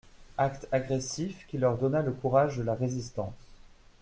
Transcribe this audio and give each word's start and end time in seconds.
Acte 0.39 0.67
agressif 0.71 1.45
qui 1.47 1.59
leur 1.59 1.77
donna 1.77 2.01
le 2.01 2.11
courage 2.11 2.57
de 2.57 2.63
la 2.63 2.73
résistance. 2.73 3.53